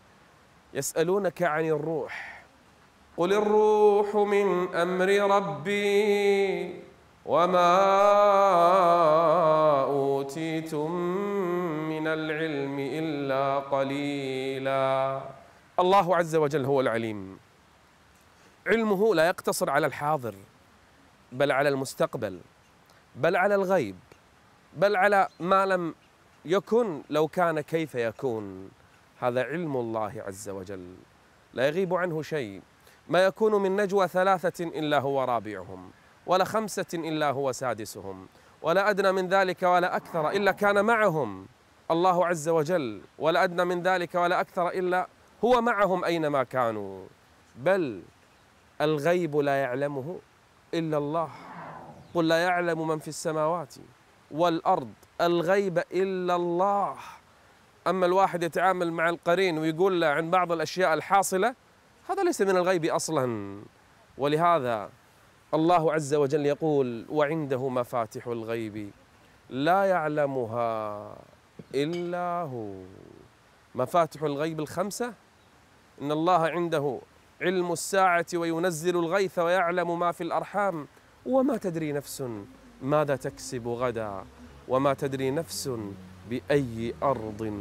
يسألونك 0.73 1.43
عن 1.43 1.65
الروح. 1.65 2.43
قل 3.17 3.33
الروح 3.33 4.15
من 4.15 4.75
أمر 4.75 5.09
ربي 5.35 6.81
وما 7.25 7.71
أوتيتم 9.83 10.91
من 11.89 12.07
العلم 12.07 12.79
إلا 12.79 13.59
قليلا. 13.59 15.21
الله 15.79 16.15
عز 16.15 16.35
وجل 16.35 16.65
هو 16.65 16.81
العليم. 16.81 17.39
علمه 18.67 19.15
لا 19.15 19.27
يقتصر 19.27 19.69
على 19.69 19.87
الحاضر 19.87 20.35
بل 21.31 21.51
على 21.51 21.69
المستقبل 21.69 22.39
بل 23.15 23.35
على 23.35 23.55
الغيب. 23.55 23.95
بل 24.75 24.95
على 24.95 25.27
ما 25.39 25.65
لم 25.65 25.95
يكن 26.45 27.01
لو 27.09 27.27
كان 27.27 27.61
كيف 27.61 27.95
يكون. 27.95 28.69
هذا 29.19 29.43
علم 29.43 29.77
الله 29.77 30.23
عز 30.27 30.49
وجل. 30.49 30.95
لا 31.53 31.67
يغيب 31.67 31.93
عنه 31.93 32.21
شيء. 32.21 32.61
ما 33.09 33.25
يكون 33.25 33.61
من 33.61 33.75
نجوى 33.75 34.07
ثلاثة 34.07 34.63
إلا 34.63 34.99
هو 34.99 35.23
رابعهم 35.23 35.91
ولا 36.25 36.43
خمسة 36.43 36.85
إلا 36.93 37.31
هو 37.31 37.51
سادسهم 37.51 38.27
ولا 38.61 38.89
أدنى 38.89 39.11
من 39.11 39.27
ذلك 39.27 39.63
ولا 39.63 39.95
أكثر 39.95 40.29
إلا 40.29 40.51
كان 40.51 40.85
معهم 40.85 41.47
الله 41.91 42.25
عز 42.25 42.49
وجل 42.49 43.01
ولا 43.19 43.43
أدنى 43.43 43.65
من 43.65 43.83
ذلك 43.83 44.15
ولا 44.15 44.41
أكثر 44.41 44.69
إلا 44.69 45.07
هو 45.43 45.61
معهم 45.61 46.05
أينما 46.05 46.43
كانوا. 46.43 47.05
بل 47.55 48.01
الغيب 48.81 49.35
لا 49.35 49.61
يعلمه 49.61 50.19
إلا 50.73 50.97
الله. 50.97 51.29
قل 52.13 52.27
لا 52.27 52.43
يعلم 52.43 52.87
من 52.87 52.99
في 52.99 53.07
السماوات. 53.07 53.75
والأرض 54.35 54.93
الغيب 55.21 55.77
إلا 55.77 56.35
الله. 56.35 56.95
أما 57.87 58.05
الواحد 58.05 58.43
يتعامل 58.43 58.93
مع 58.93 59.09
القرين 59.09 59.57
ويقول 59.57 60.01
له 60.01 60.07
عن 60.07 60.31
بعض 60.31 60.51
الأشياء 60.51 60.93
الحاصلة 60.93 61.55
هذا 62.09 62.23
ليس 62.23 62.41
من 62.41 62.57
الغيب 62.57 62.85
أصلا. 62.85 63.59
ولهذا 64.17 64.89
الله 65.53 65.93
عز 65.93 66.13
وجل 66.13 66.45
يقول 66.45 67.05
وعنده 67.09 67.69
مفاتح 67.69 68.27
الغيب 68.27 68.91
لا 69.49 69.83
يعلمها 69.83 71.15
إلا 71.75 72.41
هو. 72.41 72.73
مفاتح 73.75 74.23
الغيب 74.23 74.59
الخمسة 74.59 75.13
إن 76.01 76.11
الله 76.11 76.47
عنده 76.47 76.99
علم 77.41 77.71
الساعة 77.71 78.25
وينزل 78.33 78.97
الغيث 78.97 79.39
ويعلم 79.39 79.99
ما 79.99 80.11
في 80.11 80.21
الأرحام 80.23 80.87
وما 81.25 81.57
تدري 81.57 81.91
نفس. 81.91 82.23
ماذا 82.81 83.15
تكسب 83.15 83.67
غدا 83.67 84.23
وما 84.67 84.93
تدري 84.93 85.31
نفس 85.31 85.69
بأي 86.29 86.93
أرض 87.03 87.53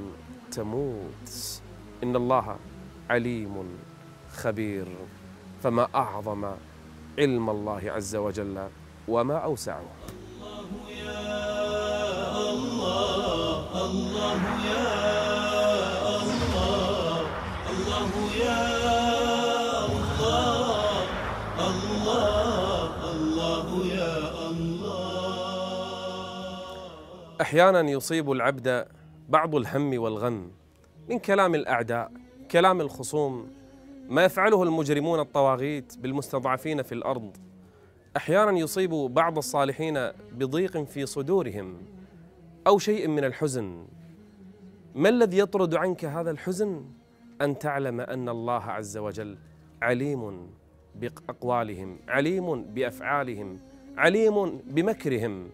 تموت؟ 0.50 1.60
إن 2.02 2.16
الله 2.16 2.56
عليم 3.10 3.78
خبير. 4.34 4.86
فما 5.62 5.88
أعظم 5.94 6.44
علم 7.18 7.50
الله 7.50 7.82
عز 7.86 8.16
وجل 8.16 8.68
وما 9.08 9.36
أوسعه 9.38 9.84
يا 10.90 11.30
الله 12.50 13.60
يا 14.64 14.90
الله 16.22 17.20
الله 17.70 18.12
يا 18.44 18.66
الله 19.86 20.14
الله 20.36 21.06
الله. 21.70 22.53
أحيانا 27.40 27.80
يصيب 27.80 28.32
العبد 28.32 28.86
بعض 29.28 29.54
الهم 29.54 29.98
والغم 29.98 30.50
من 31.08 31.18
كلام 31.18 31.54
الأعداء 31.54 32.12
كلام 32.50 32.80
الخصوم 32.80 33.50
ما 34.08 34.24
يفعله 34.24 34.62
المجرمون 34.62 35.20
الطواغيت 35.20 35.98
بالمستضعفين 35.98 36.82
في 36.82 36.92
الأرض. 36.92 37.36
أحيانا 38.16 38.58
يصيب 38.58 38.90
بعض 38.90 39.38
الصالحين 39.38 40.10
بضيق 40.32 40.82
في 40.82 41.06
صدورهم 41.06 41.76
أو 42.66 42.78
شيء 42.78 43.08
من 43.08 43.24
الحزن. 43.24 43.86
ما 44.94 45.08
الذي 45.08 45.38
يطرد 45.38 45.74
عنك 45.74 46.04
هذا 46.04 46.30
الحزن؟ 46.30 46.84
أن 47.40 47.58
تعلم 47.58 48.00
أن 48.00 48.28
الله 48.28 48.62
عز 48.62 48.96
وجل 48.96 49.38
عليم 49.82 50.50
بأقوالهم 50.94 51.98
عليم 52.08 52.62
بأفعالهم 52.62 53.58
عليم 53.96 54.60
بمكرهم. 54.66 55.50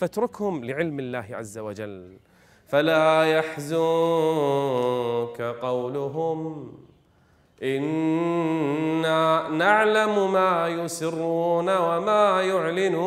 فاتركهم 0.00 0.64
لعلم 0.64 1.00
الله 1.00 1.26
عز 1.30 1.58
وجل. 1.58 2.18
فلا 2.66 3.24
يحزنك 3.24 3.78
قولهم. 5.62 6.72
إنا 7.62 9.48
نعلم 9.48 10.32
ما 10.32 10.68
يسرون 10.68 11.76
وما 11.76 12.42
يعلنون. 12.42 13.00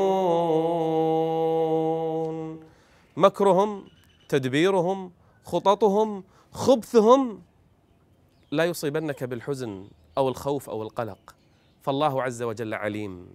مكرهم 3.17 3.83
تدبيرهم 4.29 5.11
خططهم 5.43 6.23
خبثهم. 6.51 7.41
لا 8.51 8.65
يصيبنك 8.65 9.23
بالحزن 9.23 9.87
أو 10.17 10.29
الخوف 10.29 10.69
أو 10.69 10.83
القلق. 10.83 11.35
فالله 11.81 12.23
عز 12.23 12.43
وجل 12.43 12.73
عليم. 12.73 13.27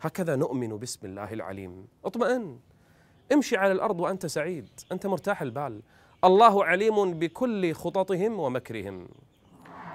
هكذا 0.00 0.36
نؤمن 0.36 0.76
باسم 0.76 1.06
الله 1.06 1.32
العليم. 1.32 1.86
اطمئن. 2.04 2.58
امشي 3.32 3.56
على 3.56 3.72
الأرض 3.72 4.00
وأنت 4.00 4.26
سعيد 4.26 4.68
أنت 4.92 5.06
مرتاح 5.06 5.42
البال. 5.42 5.82
الله 6.24 6.64
عليم 6.64 7.18
بكل 7.18 7.72
خططهم 7.72 8.40
ومكرهم. 8.40 9.08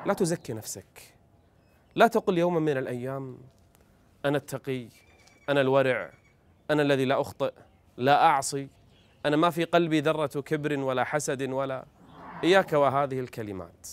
لا 0.06 0.14
تزكي 0.14 0.54
نفسك. 0.54 1.14
لا 1.96 2.08
تقل 2.08 2.38
يوما 2.38 2.60
من 2.60 2.78
الأيام 2.78 3.38
أنا 4.26 4.38
التقي 4.38 4.88
أنا 5.50 5.62
الورع 5.62 6.14
أنا 6.72 6.82
الذي 6.82 7.06
لا 7.06 7.22
أخطئ 7.22 7.54
لا 7.98 8.26
أعصي 8.26 8.68
أنا 9.26 9.36
ما 9.36 9.50
في 9.50 9.64
قلبي 9.64 10.00
ذرة 10.00 10.42
كبر 10.42 10.80
ولا 10.80 11.04
حسد 11.04 11.50
ولا. 11.50 11.86
إياك 12.44 12.74
وهذه 12.74 13.20
الكلمات. 13.20 13.88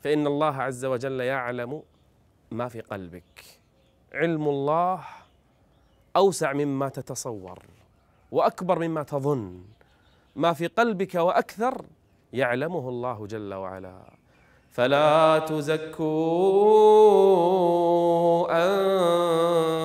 فإن 0.00 0.26
الله 0.26 0.62
عز 0.62 0.84
وجل 0.84 1.20
يعلم 1.20 1.82
ما 2.50 2.68
في 2.68 2.80
قلبك. 2.80 3.44
علم 4.12 4.48
الله 4.48 5.04
أوسع 6.16 6.52
مما 6.52 6.88
تتصور. 6.88 7.58
وأكبر 8.32 8.78
مما 8.78 9.02
تظن. 9.02 9.60
ما 10.36 10.52
في 10.52 10.66
قلبك 10.66 11.14
وأكثر 11.14 11.84
يعلمه 12.32 12.88
الله 12.88 13.26
جل 13.26 13.54
وعلا. 13.54 14.12
فلا 14.70 15.38
تزكوا 15.38 16.10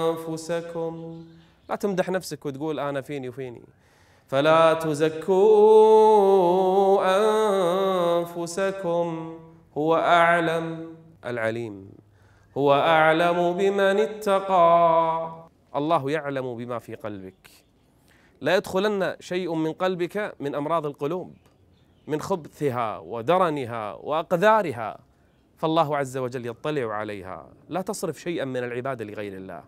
أنفسكم. 0.10 1.26
لا 1.70 1.76
تمدح 1.76 2.10
نفسك 2.10 2.46
وتقول 2.46 2.80
أنا 2.80 3.02
فيني 3.02 3.30
وفيني. 3.30 3.62
فلا 4.28 4.74
تزكوا 4.74 5.36
أنفسكم. 8.20 9.40
هو 9.78 9.96
أعلم 9.96 10.96
العليم. 11.26 11.90
هو 12.58 12.74
أعلم 12.74 13.54
بمن 13.54 14.00
اتقى. 14.00 15.46
الله 15.76 16.12
يعلم 16.12 16.56
بما 16.56 16.80
في 16.80 16.96
قلبك. 16.96 17.65
لا 18.46 18.56
يدخلن 18.56 19.16
شيء 19.20 19.54
من 19.54 19.74
قلبك 19.74 20.36
من 20.40 20.56
أمراض 20.56 20.86
القلوب 20.86 21.34
من 22.08 22.22
خبثها 22.22 22.98
ودرنها 22.98 23.94
وأقذارها. 23.94 24.98
فالله 25.58 25.98
عز 25.98 26.18
وجل 26.18 26.46
يطلع 26.46 26.94
عليها. 26.94 27.50
لا 27.70 27.82
تصرف 27.82 28.20
شيئا 28.20 28.46
من 28.46 28.58
العبادة 28.58 29.06
لغير 29.06 29.34
الله. 29.34 29.64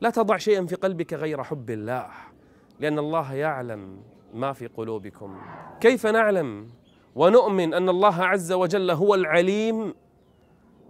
لا 0.00 0.10
تضع 0.10 0.36
شيئا 0.36 0.66
في 0.66 0.74
قلبك 0.74 1.14
غير 1.14 1.42
حب 1.42 1.70
الله 1.70 2.08
لأن 2.80 2.98
الله 2.98 3.34
يعلم 3.34 4.02
ما 4.34 4.52
في 4.52 4.66
قلوبكم. 4.66 5.40
كيف 5.80 6.06
نعلم؟ 6.06 6.68
ونؤمن 7.14 7.74
أن 7.74 7.88
الله 7.88 8.24
عز 8.24 8.52
وجل 8.52 8.90
هو 8.90 9.14
العليم. 9.14 9.94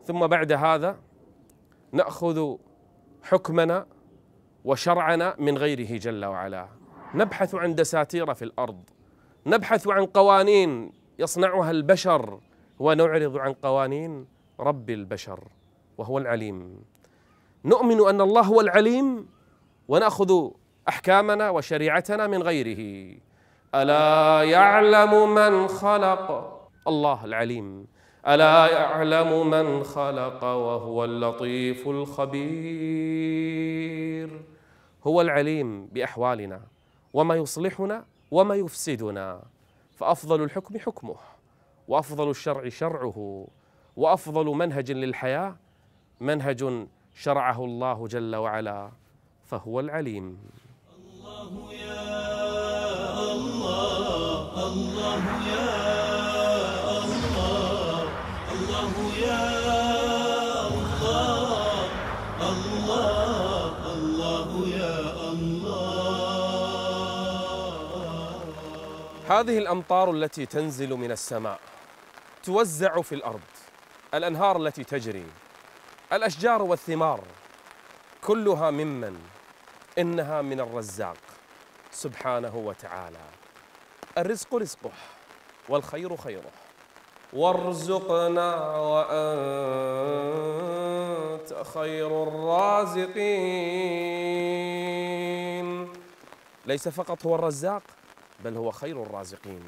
ثم 0.05 0.27
بعد 0.27 0.53
هذا 0.53 0.97
نأخذ 1.93 2.57
حكمنا 3.23 3.87
وشرعنا 4.65 5.35
من 5.39 5.59
غيره 5.59 5.99
جل 5.99 6.25
وعلا. 6.25 6.80
نبحث 7.15 7.55
عن 7.55 7.75
دساتير 7.75 8.35
في 8.35 8.45
الأرض. 8.45 8.83
نبحث 9.47 9.89
عن 9.89 10.07
قوانين 10.07 10.93
يصنعها 11.19 11.71
البشر 11.71 12.41
ونعرض 12.79 13.37
عن 13.37 13.53
قوانين 13.53 14.27
رب 14.61 14.91
البشر 14.91 15.41
وهو 15.99 16.19
العليم. 16.19 16.85
نؤمن 17.65 18.09
أن 18.09 18.21
الله 18.21 18.43
هو 18.43 18.61
العليم 18.61 19.27
ونأخذ 19.89 20.51
أحكامنا 20.89 21.51
وشريعتنا 21.51 22.27
من 22.27 22.43
غيره. 22.43 23.17
ألا 23.75 24.43
يعلم 24.43 25.35
من 25.35 25.69
خلق؟ 25.69 26.57
الله 26.89 27.25
العليم. 27.25 27.87
ألا 28.29 28.67
يعلم 28.73 29.51
من 29.51 29.83
خلق 29.83 30.45
وهو 30.45 31.05
اللطيف 31.05 31.89
الخبير؟ 31.89 32.41
هو 35.07 35.21
العليم 35.21 35.87
بأحوالنا. 35.87 36.70
وما 37.13 37.35
يصلحنا 37.35 38.05
وما 38.31 38.55
يفسدنا. 38.55 39.43
فأفضل 39.97 40.43
الحكم 40.43 40.79
حكمه 40.79 41.17
وأفضل 41.89 42.31
الشرع 42.31 42.69
شرعه 42.69 43.47
وأفضل 43.97 44.47
منهج 44.47 44.93
للحياة 44.93 45.57
منهج 46.21 46.87
شرعه 47.15 47.65
الله 47.65 48.07
جل 48.07 48.37
وعلا 48.37 48.91
فهو 49.45 49.81
العليم. 49.81 50.39
الله 50.97 51.73
يا 51.73 53.33
الله 53.33 54.67
الله 54.67 55.23
يا 55.49 55.69
الله 57.05 58.03
الله 58.53 58.93
يا 59.19 59.80
هذه 69.31 69.59
الأمطار 69.59 70.11
التي 70.11 70.47
تنزل 70.47 70.95
من 70.95 71.11
السماء 71.11 71.61
توزع 72.43 73.01
في 73.01 73.15
الأرض 73.15 73.41
الأنهار 74.15 74.57
التي 74.57 74.85
تجري 74.85 75.27
الأشجار 76.13 76.63
والثمار 76.63 77.21
كلها 78.25 78.71
ممن؟ 78.71 79.19
إنها 79.99 80.43
من 80.43 80.61
الرزاق 80.61 81.17
سبحانه 81.91 82.57
وتعالى. 82.57 83.19
الرزق 84.19 84.55
رزقه 84.55 84.91
والخير 85.69 86.17
خيره. 86.17 86.51
وارزقنا 87.33 88.77
وأنت 88.77 89.13
خير 91.75 92.23
الرازقين. 92.23 93.21
ليس 96.67 96.89
فقط 96.89 97.27
هو 97.27 97.35
الرزاق 97.35 97.83
بل 98.45 98.57
هو 98.57 98.71
خير 98.71 99.03
الرازقين. 99.03 99.63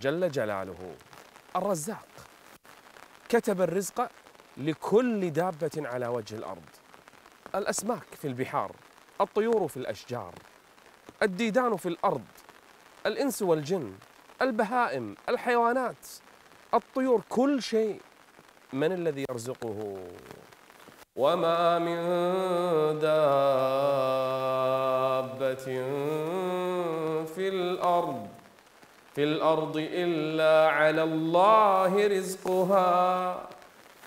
جل 0.00 0.30
جلاله 0.30 0.94
الرزاق. 1.56 2.08
كتب 3.28 3.60
الرزق 3.60 4.10
لكل 4.56 5.30
دابة 5.30 5.70
على 5.76 6.06
وجه 6.06 6.34
الأرض. 6.34 6.68
الأسماك 7.54 8.14
في 8.14 8.26
البحار 8.26 8.72
الطيور 9.20 9.68
في 9.68 9.76
الأشجار 9.76 10.34
الديدان 11.22 11.76
في 11.76 11.88
الأرض 11.88 12.24
الإنس 13.06 13.42
والجن 13.42 13.94
البهائم 14.42 15.14
الحيوانات 15.28 16.06
الطيور 16.74 17.22
كل 17.28 17.62
شيء 17.62 18.00
من 18.72 18.92
الذي 18.92 19.24
يرزقه. 19.30 19.98
وما 21.16 21.78
من 21.78 21.96
دابه 23.00 23.16
في 27.24 27.48
الأرض 27.48 28.28
في 29.14 29.24
الأرض 29.24 29.76
الا 29.76 30.70
على 30.70 31.02
الله 31.02 32.06
رزقها. 32.06 33.48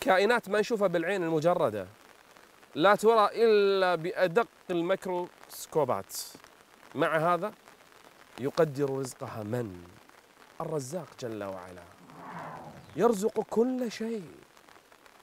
كائنات 0.01 0.49
ما 0.49 0.59
نشوفها 0.59 0.87
بالعين 0.87 1.23
المجردة. 1.23 1.87
لا 2.75 2.95
ترى 2.95 3.29
إلا 3.33 3.95
بأدق 3.95 4.47
الميكروسكوبات. 4.69 6.13
مع 6.95 7.33
هذا 7.33 7.51
يقدر 8.39 8.89
رزقها 8.99 9.43
من؟ 9.43 9.83
الرزاق 10.61 11.07
جل 11.19 11.43
وعلا. 11.43 11.83
يرزق 12.95 13.41
كل 13.49 13.91
شيء. 13.91 14.38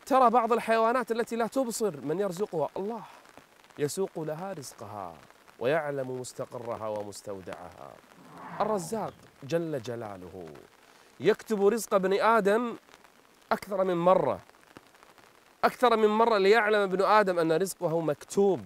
ترى 0.06 0.30
بعض 0.30 0.52
الحيوانات 0.52 1.12
التي 1.12 1.36
لا 1.36 1.46
تبصر 1.46 2.00
من 2.00 2.20
يرزقها 2.20 2.68
الله. 2.76 3.02
يسوق 3.78 4.10
لها 4.16 4.52
رزقها 4.52 5.14
ويعلم 5.58 6.20
مستقرها 6.20 6.88
ومستودعها. 6.88 7.92
الرزاق 8.60 9.12
جل 9.42 9.82
جلاله. 9.82 10.46
يكتب 11.20 11.66
رزق 11.66 11.94
ابن 11.94 12.12
آدم 12.12 12.76
أكثر 13.52 13.84
من 13.84 13.96
مرة. 13.96 14.40
أكثر 15.64 15.96
من 15.96 16.08
مرة 16.08 16.38
ليعلم 16.38 16.80
ابن 16.80 17.02
آدم 17.02 17.38
أن 17.38 17.52
رزقه 17.52 18.00
مكتوب 18.00 18.60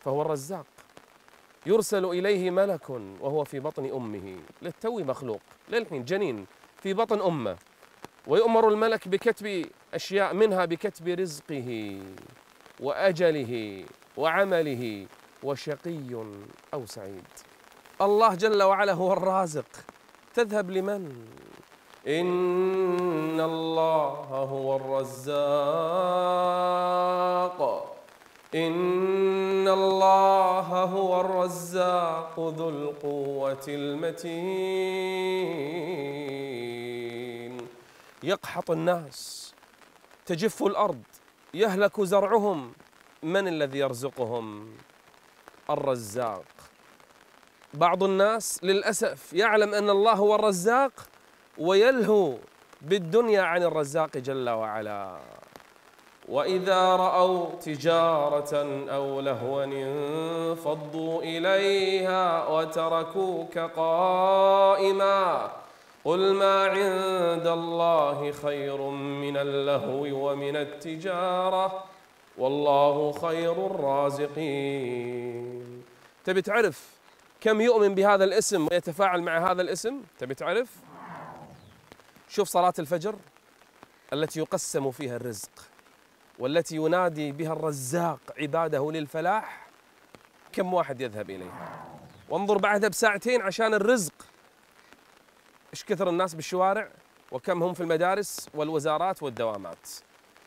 فهو 0.00 0.22
الرزاق. 0.22 0.66
يرسل 1.66 2.04
إليه 2.04 2.50
ملك 2.50 2.90
وهو 3.20 3.44
في 3.44 3.60
بطن 3.60 3.90
أمه. 3.90 4.38
للتو 4.62 4.98
مخلوق 4.98 5.40
للحين 5.68 6.04
جنين 6.04 6.46
في 6.82 6.94
بطن 6.94 7.20
أمه. 7.20 7.56
ويؤمر 8.26 8.68
الملك 8.68 9.08
بكتب 9.08 9.66
أشياء 9.94 10.34
منها 10.34 10.64
بكتب 10.64 11.08
رزقه 11.08 11.98
وأجله 12.80 13.84
وعمله 14.16 15.06
وشقي 15.42 16.24
أو 16.74 16.86
سعيد. 16.86 17.24
الله 18.00 18.34
جل 18.34 18.62
وعلا 18.62 18.92
هو 18.92 19.12
الرازق. 19.12 19.66
تذهب 20.34 20.70
لمن؟ 20.70 21.26
إن 22.08 23.40
الله 23.40 24.14
هو 24.54 24.76
الرزاق. 24.76 25.34
إن 28.54 29.68
الله 29.68 30.84
هو 30.84 31.20
الرزاق 31.20 32.40
ذو 32.56 32.68
القوة 32.68 33.64
المتين. 33.68 34.94
يقحط 38.24 38.70
الناس 38.70 39.54
تجف 40.26 40.62
الأرض 40.62 41.02
يهلك 41.54 42.00
زرعهم. 42.00 42.72
من 43.22 43.48
الذي 43.48 43.78
يرزقهم؟ 43.78 44.68
الرزاق. 45.70 46.44
بعض 47.74 48.02
الناس 48.02 48.64
للأسف 48.64 49.32
يعلم 49.32 49.74
أن 49.74 49.90
الله 49.90 50.12
هو 50.12 50.34
الرزاق 50.34 50.92
ويلهو 51.58 52.34
بالدنيا 52.82 53.42
عن 53.42 53.62
الرزاق 53.62 54.16
جل 54.16 54.50
وعلا. 54.50 55.18
وإذا 56.28 56.96
رأوا 56.96 57.54
تجارة 57.60 58.54
أو 58.90 59.20
لهوا 59.20 59.64
انفضوا 59.64 61.22
إليها 61.22 62.48
وتركوك 62.48 63.58
قائما. 63.58 65.50
قل 66.04 66.34
ما 66.34 66.64
عند 66.64 67.46
الله 67.46 68.32
خير 68.32 68.90
من 68.90 69.36
اللهو 69.36 70.30
ومن 70.30 70.56
التجارة 70.56 71.84
والله 72.38 73.12
خير 73.12 73.66
الرازقين. 73.66 75.14
تبي 76.24 76.42
تعرف 76.42 76.90
كم 77.40 77.60
يؤمن 77.60 77.94
بهذا 77.94 78.24
الاسم 78.24 78.68
ويتفاعل 78.70 79.22
مع 79.22 79.50
هذا 79.50 79.62
الاسم؟ 79.62 80.02
تبي 80.18 80.34
تعرف؟ 80.34 80.68
شوف 82.28 82.48
صلاة 82.48 82.74
الفجر 82.78 83.16
التي 84.12 84.40
يقسم 84.40 84.90
فيها 84.90 85.16
الرزق 85.16 85.50
والتي 86.38 86.76
ينادي 86.76 87.32
بها 87.32 87.52
الرزاق 87.52 88.20
عباده 88.38 88.92
للفلاح. 88.92 89.66
كم 90.52 90.74
واحد 90.74 91.00
يذهب 91.00 91.30
إليها؟ 91.30 91.84
وانظر 92.28 92.58
بعدها 92.58 92.88
بساعتين 92.88 93.42
عشان 93.42 93.74
الرزق. 93.74 94.33
إيش 95.74 95.84
كثر 95.84 96.08
الناس 96.08 96.34
بالشوارع 96.34 96.88
وكم 97.32 97.62
هم 97.62 97.74
في 97.74 97.80
المدارس 97.80 98.48
والوزارات 98.54 99.22
والدوامات. 99.22 99.88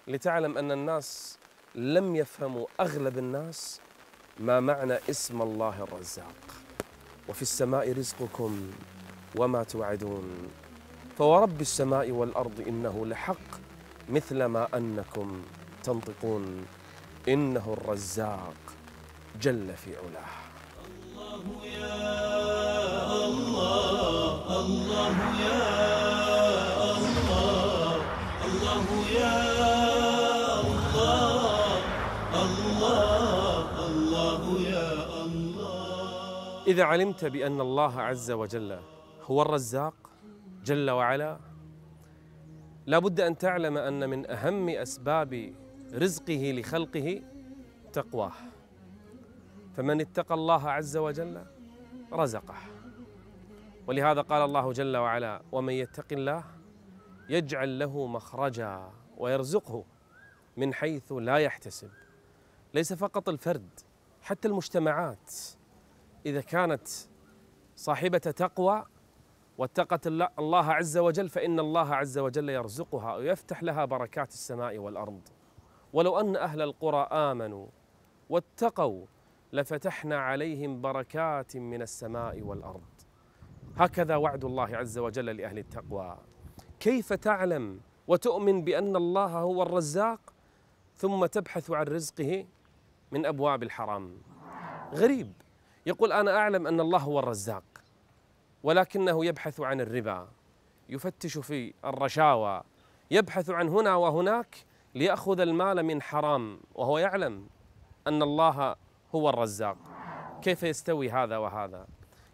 لتعلم 0.07 0.57
أن 0.57 0.71
الناس 0.71 1.37
لم 1.75 2.15
يفهموا 2.15 2.67
أغلب 2.79 3.17
الناس 3.17 3.81
ما 4.39 4.59
معنى 4.59 4.93
اسم 5.09 5.41
الله 5.41 5.83
الرزاق. 5.83 6.35
وفي 7.29 7.41
السماء 7.41 7.97
رزقكم 7.97 8.71
وما 9.35 9.63
توعدون. 9.63 10.47
فورب 11.17 11.61
السماء 11.61 12.11
والأرض 12.11 12.63
إنه 12.67 13.05
لحق 13.05 13.49
مثل 14.09 14.45
ما 14.45 14.67
أنكم 14.77 15.41
تنطقون. 15.83 16.65
إنه 17.27 17.77
الرزاق 17.81 18.55
جل 19.41 19.73
في 19.75 19.97
علاه. 19.97 20.37
الله 21.15 21.65
يا 21.65 22.26
الله 24.67 25.17
يا 25.47 25.63
الله 26.97 27.95
الله 28.47 28.87
يا 29.19 29.35
الله 30.59 31.79
الله 32.43 33.63
الله 33.87 34.41
يا 34.59 34.91
الله. 35.23 36.63
إذا 36.67 36.83
علمت 36.83 37.25
بأن 37.25 37.61
الله 37.61 38.01
عز 38.01 38.31
وجل 38.31 38.79
هو 39.23 39.41
الرزاق 39.41 39.93
جل 40.65 40.89
وعلا 40.89 41.39
لا 42.85 42.99
بد 42.99 43.19
أن 43.19 43.37
تعلم 43.37 43.77
أن 43.77 44.09
من 44.09 44.31
أهم 44.31 44.69
أسباب 44.69 45.53
رزقه 45.93 46.43
لخلقه 46.57 47.21
تقواه. 47.93 48.37
فمن 49.75 50.01
اتقى 50.01 50.35
الله 50.35 50.69
عز 50.69 50.97
وجل 50.97 51.41
رزقه. 52.13 52.55
ولهذا 53.87 54.21
قال 54.21 54.41
الله 54.41 54.71
جل 54.71 54.97
وعلا 54.97 55.41
ومن 55.51 55.73
يتق 55.73 56.05
الله 56.11 56.43
يجعل 57.29 57.79
له 57.79 58.07
مخرجا 58.07 58.91
ويرزقه 59.17 59.83
من 60.57 60.73
حيث 60.73 61.11
لا 61.11 61.37
يحتسب. 61.37 61.89
ليس 62.73 62.93
فقط 62.93 63.29
الفرد 63.29 63.69
حتى 64.21 64.47
المجتمعات. 64.47 65.33
إذا 66.25 66.41
كانت 66.41 66.87
صاحبة 67.75 68.17
تقوى 68.17 68.85
واتقت 69.57 70.07
الله- 70.07 70.73
عز 70.73 70.97
وجل 70.97 71.29
فإن 71.29 71.59
الله 71.59 71.95
عز 71.95 72.17
وجل 72.17 72.49
يرزقها 72.49 73.15
ويفتح 73.15 73.63
لها 73.63 73.85
بركات 73.85 74.29
السماء 74.29 74.77
والأرض. 74.77 75.21
ولو 75.93 76.19
أن 76.19 76.35
أهل 76.35 76.61
القرى 76.61 77.07
آمنوا 77.11 77.67
واتقوا 78.29 79.05
لفتحنا 79.53 80.17
عليهم 80.17 80.81
بركات 80.81 81.57
من 81.57 81.81
السماء 81.81 82.41
والأرض. 82.41 82.96
هكذا 83.79 84.15
وعد 84.15 84.45
الله 84.45 84.77
عز 84.77 84.97
وجل 84.97 85.25
لأهل 85.25 85.57
التقوى. 85.57 86.17
كيف 86.79 87.13
تعلم 87.13 87.79
وتؤمن 88.07 88.63
بأن 88.63 88.95
الله 88.95 89.39
هو 89.39 89.63
الرزاق 89.63 90.19
ثم 90.95 91.25
تبحث 91.25 91.71
عن 91.71 91.85
رزقه 91.85 92.45
من 93.11 93.25
أبواب 93.25 93.63
الحرام؟ 93.63 94.17
غريب. 94.93 95.33
يقول 95.85 96.11
أنا 96.11 96.37
أعلم 96.37 96.67
أن 96.67 96.79
الله 96.79 96.99
هو 96.99 97.19
الرزاق 97.19 97.63
ولكنه 98.63 99.25
يبحث 99.25 99.59
عن 99.59 99.81
الربا 99.81 100.27
يفتش 100.89 101.37
في 101.37 101.73
الرشاوى 101.85 102.61
يبحث 103.11 103.49
عن 103.49 103.69
هنا 103.69 103.95
وهناك 103.95 104.55
ليأخذ 104.95 105.39
المال 105.39 105.83
من 105.83 106.01
حرام 106.01 106.59
وهو 106.75 106.97
يعلم 106.97 107.47
أن 108.07 108.21
الله 108.21 108.75
هو 109.15 109.29
الرزاق. 109.29 109.77
كيف 110.41 110.63
يستوي 110.63 111.09
هذا 111.09 111.37
وهذا؟ 111.37 111.87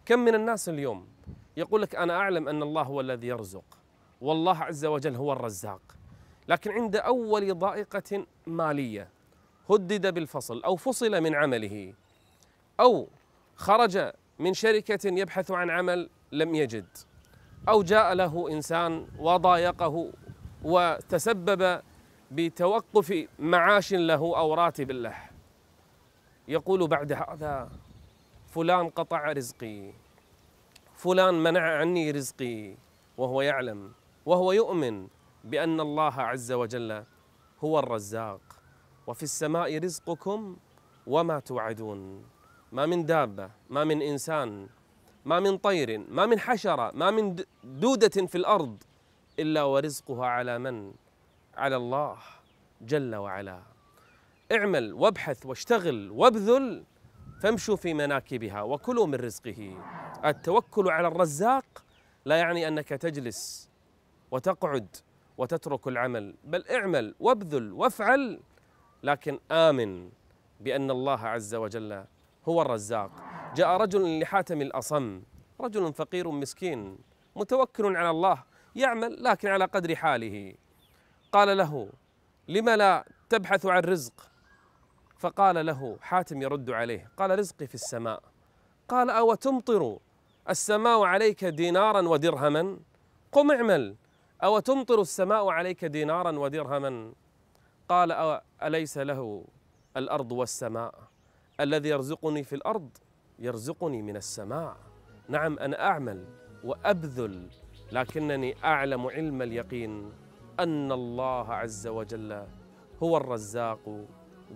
كم 0.06 0.18
من 0.18 0.34
الناس 0.34 0.68
اليوم 0.68 1.13
يقول 1.56 1.82
لك 1.82 1.94
أنا 1.94 2.16
أعلم 2.16 2.48
أن 2.48 2.62
الله 2.62 2.82
هو 2.82 3.00
الذي 3.00 3.26
يرزق 3.26 3.64
والله 4.20 4.58
عز 4.58 4.84
وجل 4.84 5.16
هو 5.16 5.32
الرزاق. 5.32 5.80
لكن 6.48 6.70
عند 6.70 6.96
أول 6.96 7.58
ضائقة 7.58 8.26
مالية 8.46 9.08
هدد 9.70 10.14
بالفصل 10.14 10.62
أو 10.62 10.76
فصل 10.76 11.20
من 11.20 11.34
عمله 11.34 11.94
أو 12.80 13.08
خرج 13.56 14.12
من 14.38 14.54
شركة 14.54 15.08
يبحث 15.08 15.50
عن 15.50 15.70
عمل 15.70 16.10
لم 16.32 16.54
يجد 16.54 16.86
أو 17.68 17.82
جاء 17.82 18.14
له 18.14 18.50
إنسان 18.50 19.06
وضايقه 19.18 20.12
وتسبب 20.64 21.82
بتوقف 22.30 23.26
معاش 23.38 23.92
له 23.94 24.38
أو 24.38 24.54
راتب 24.54 24.90
له. 24.90 25.16
يقول 26.48 26.88
بعد 26.88 27.12
هذا 27.12 27.70
فلان 28.46 28.90
قطع 28.90 29.32
رزقي. 29.32 29.92
فلان 31.04 31.34
منع 31.34 31.60
عني 31.78 32.10
رزقي 32.10 32.76
وهو 33.18 33.42
يعلم 33.42 33.92
وهو 34.26 34.52
يؤمن 34.52 35.08
بأن 35.44 35.80
الله 35.80 36.12
عز 36.20 36.52
وجل 36.52 37.04
هو 37.64 37.78
الرزاق. 37.78 38.40
وفي 39.06 39.22
السماء 39.22 39.78
رزقكم 39.78 40.56
وما 41.06 41.38
توعدون. 41.40 42.24
ما 42.72 42.86
من 42.86 43.06
دابة 43.06 43.50
ما 43.70 43.84
من 43.84 44.02
إنسان 44.02 44.68
ما 45.24 45.40
من 45.40 45.58
طير 45.58 45.98
ما 46.08 46.26
من 46.26 46.38
حشرة 46.38 46.90
ما 46.94 47.10
من 47.10 47.34
د- 47.34 47.46
دودة 47.64 48.26
في 48.26 48.34
الأرض 48.38 48.82
إلا 49.38 49.62
ورزقها 49.62 50.26
على 50.26 50.58
من؟ 50.58 50.92
على 51.56 51.76
الله 51.76 52.16
جل 52.80 53.14
وعلا. 53.14 53.62
اعمل 54.52 54.92
وابحث 54.92 55.46
واشتغل 55.46 56.10
وابذل 56.10 56.84
فامشوا 57.44 57.76
في 57.76 57.94
مناكبها 57.94 58.62
وكلوا 58.62 59.06
من 59.06 59.14
رزقه. 59.14 59.78
التوكل 60.24 60.88
على 60.88 61.08
الرزاق 61.08 61.84
لا 62.24 62.36
يعني 62.36 62.68
أنك 62.68 62.88
تجلس 62.88 63.70
وتقعد 64.30 64.96
وتترك 65.38 65.88
العمل 65.88 66.34
بل 66.44 66.64
اعمل 66.68 67.14
وابذل 67.20 67.72
وافعل 67.72 68.40
لكن 69.02 69.38
آمن 69.50 70.10
بأن 70.60 70.90
الله 70.90 71.26
عز 71.26 71.54
وجل 71.54 72.04
هو 72.48 72.62
الرزاق. 72.62 73.10
جاء 73.54 73.68
رجل 73.76 74.20
لحاتم 74.20 74.62
الأصم 74.62 75.22
رجل 75.60 75.92
فقير 75.92 76.30
مسكين 76.30 76.98
متوكل 77.36 77.96
على 77.96 78.10
الله 78.10 78.42
يعمل 78.76 79.24
لكن 79.24 79.48
على 79.48 79.64
قدر 79.64 79.96
حاله. 79.96 80.54
قال 81.32 81.56
له 81.56 81.88
لم 82.48 82.70
لا 82.70 83.04
تبحث 83.28 83.66
عن 83.66 83.82
رزق؟ 83.82 84.30
فقال 85.24 85.66
له 85.66 85.98
حاتم 86.00 86.42
يرد 86.42 86.70
عليه 86.70 87.10
قال 87.16 87.38
رزقي 87.38 87.66
في 87.66 87.74
السماء. 87.74 88.22
قال 88.88 89.10
أو 89.10 89.34
تمطر 89.34 89.98
السماء 90.50 91.02
عليك 91.02 91.44
دينارا 91.44 92.08
ودرهما؟ 92.08 92.78
قم 93.32 93.50
اعمل. 93.50 93.96
أو 94.42 94.58
تمطر 94.58 95.00
السماء 95.00 95.48
عليك 95.48 95.84
دينارا 95.84 96.38
ودرهما؟ 96.38 97.12
قال 97.88 98.40
أليس 98.62 98.98
له 98.98 99.44
الأرض 99.96 100.32
والسماء؟ 100.32 100.94
الذي 101.60 101.88
يرزقني 101.88 102.42
في 102.42 102.54
الأرض 102.54 102.88
يرزقني 103.38 104.02
من 104.02 104.16
السماء. 104.16 104.76
نعم 105.28 105.58
أنا 105.58 105.86
أعمل 105.86 106.24
وأبذل 106.64 107.48
لكنني 107.92 108.64
أعلم 108.64 109.06
علم 109.06 109.42
اليقين 109.42 110.12
أن 110.60 110.92
الله 110.92 111.54
عز 111.54 111.86
وجل 111.86 112.46
هو 113.02 113.16
الرزاق 113.16 114.04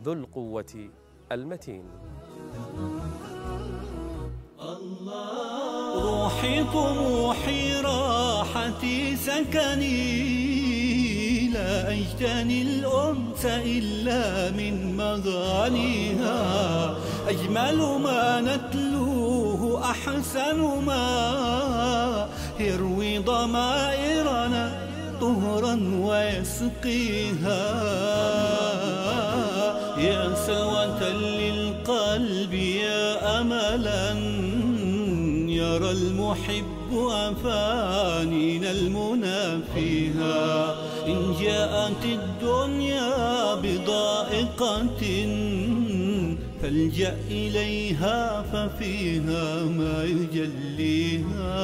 ذو 0.05 0.13
القوة 0.13 0.91
المتين. 1.33 1.85
روحي 5.95 6.65
طموحي 6.65 7.81
راحتي 7.81 9.17
سكني 9.17 9.99
لا 11.49 11.91
أجتني 11.91 12.63
الأنس 12.63 13.45
إلا 13.45 14.51
من 14.51 14.97
مغانيها. 14.97 16.39
أجمل 17.29 17.79
ما 18.03 18.41
نتلوه 18.41 19.91
أحسن 19.91 20.59
ما 20.87 22.29
يروي 22.61 23.19
ضمائرنا 23.19 24.89
طهرا 25.21 25.75
ويسقيها. 26.01 27.63
يا 29.99 30.35
سلوة 30.47 31.09
للقلب 31.13 32.55
يا 32.55 33.41
أملا 33.41 34.13
يرى 35.51 35.91
المحب 35.91 36.93
أفانينا 37.11 38.71
المنى 38.71 39.63
فيها 39.75 40.75
إن 41.07 41.35
جاءت 41.41 42.05
الدنيا 42.05 43.55
بضائقة 43.55 45.03
فالجأ 46.63 47.17
إليها 47.31 48.43
ففيها 48.43 49.63
ما 49.63 50.05
يجليها. 50.05 51.59